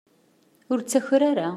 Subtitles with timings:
[0.71, 1.49] Ur ttaker ara.